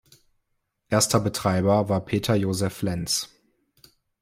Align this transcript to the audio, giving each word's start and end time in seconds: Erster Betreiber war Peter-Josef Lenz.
Erster 0.89 1.19
Betreiber 1.19 1.87
war 1.87 2.03
Peter-Josef 2.03 2.81
Lenz. 2.81 3.29